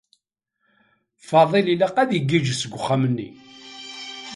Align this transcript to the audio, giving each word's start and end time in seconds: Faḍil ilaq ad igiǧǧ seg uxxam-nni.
Faḍil 1.27 1.67
ilaq 1.73 1.95
ad 2.03 2.11
igiǧǧ 2.19 2.47
seg 2.55 2.73
uxxam-nni. 2.77 3.29